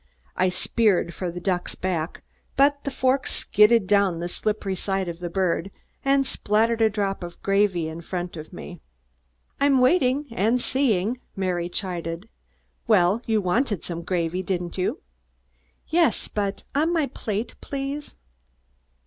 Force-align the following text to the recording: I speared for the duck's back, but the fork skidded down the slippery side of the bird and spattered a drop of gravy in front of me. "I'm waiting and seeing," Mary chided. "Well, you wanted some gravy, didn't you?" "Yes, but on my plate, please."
I 0.35 0.49
speared 0.49 1.13
for 1.13 1.29
the 1.29 1.39
duck's 1.39 1.75
back, 1.75 2.23
but 2.57 2.83
the 2.85 2.89
fork 2.89 3.27
skidded 3.27 3.85
down 3.85 4.19
the 4.19 4.27
slippery 4.27 4.73
side 4.73 5.07
of 5.07 5.19
the 5.19 5.29
bird 5.29 5.69
and 6.03 6.25
spattered 6.25 6.81
a 6.81 6.89
drop 6.89 7.21
of 7.23 7.39
gravy 7.43 7.87
in 7.87 8.01
front 8.01 8.35
of 8.35 8.51
me. 8.51 8.81
"I'm 9.59 9.77
waiting 9.79 10.25
and 10.31 10.59
seeing," 10.59 11.19
Mary 11.35 11.69
chided. 11.69 12.27
"Well, 12.87 13.21
you 13.27 13.41
wanted 13.41 13.83
some 13.83 14.01
gravy, 14.01 14.41
didn't 14.41 14.75
you?" 14.75 15.01
"Yes, 15.87 16.27
but 16.27 16.63
on 16.73 16.91
my 16.91 17.05
plate, 17.05 17.53
please." 17.61 18.15